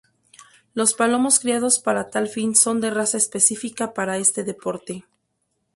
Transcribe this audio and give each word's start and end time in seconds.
Los 0.73 0.95
palomos 0.95 1.37
criados 1.39 1.77
para 1.77 2.09
tal 2.09 2.27
fin 2.27 2.55
son 2.55 2.81
de 2.81 2.89
raza 2.89 3.17
específica 3.17 3.93
para 3.93 4.17
este 4.17 4.43
deporte. 4.43 5.05